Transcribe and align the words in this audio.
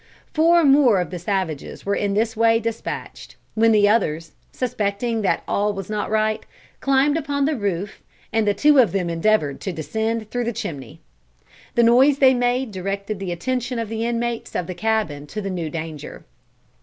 Four 0.33 0.63
more 0.65 0.99
of 0.99 1.11
the 1.11 1.19
savages 1.19 1.85
were 1.85 1.93
in 1.93 2.15
this 2.15 2.35
way 2.35 2.59
despatched, 2.59 3.35
when 3.53 3.71
the 3.71 3.87
others, 3.87 4.31
suspecting 4.51 5.21
that 5.21 5.43
all 5.47 5.73
was 5.73 5.91
not 5.91 6.09
right, 6.09 6.43
climbed 6.79 7.17
upon 7.17 7.45
the 7.45 7.55
roof 7.55 8.01
and 8.33 8.51
two 8.57 8.79
of 8.79 8.93
them 8.93 9.11
endeavored 9.11 9.61
to 9.61 9.71
descend 9.71 10.31
through 10.31 10.45
the 10.45 10.53
chimney. 10.53 11.01
The 11.75 11.83
noise 11.83 12.17
they 12.17 12.33
made 12.33 12.71
directed 12.71 13.19
the 13.19 13.31
attention 13.31 13.77
of 13.77 13.89
the 13.89 14.03
inmates 14.03 14.55
of 14.55 14.65
the 14.65 14.73
cabin 14.73 15.27
to 15.27 15.39
the 15.39 15.51
new 15.51 15.69
danger. 15.69 16.25